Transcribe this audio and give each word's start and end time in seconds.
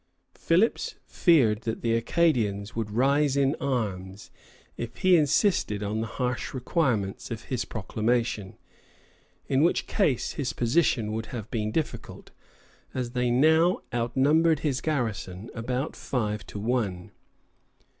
Philipps 0.33 0.95
feared 1.05 1.61
that 1.61 1.83
the 1.83 1.93
Acadians 1.93 2.75
would 2.75 2.89
rise 2.89 3.37
in 3.37 3.53
arms 3.61 4.31
if 4.75 4.95
he 4.95 5.15
insisted 5.15 5.83
on 5.83 6.01
the 6.01 6.07
harsh 6.17 6.55
requirements 6.55 7.29
of 7.29 7.43
his 7.43 7.65
proclamation; 7.65 8.57
in 9.47 9.61
which 9.61 9.85
case 9.85 10.31
his 10.31 10.53
position 10.53 11.11
would 11.11 11.27
have 11.27 11.51
been 11.51 11.69
difficult, 11.71 12.31
as 12.95 13.11
they 13.11 13.29
now 13.29 13.83
outnumbered 13.93 14.61
his 14.61 14.81
garrison 14.81 15.51
about 15.53 15.95
five 15.95 16.47
to 16.47 16.57
one. 16.57 17.11